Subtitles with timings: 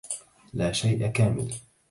[0.53, 1.53] لا شَيءَ كاملٌ.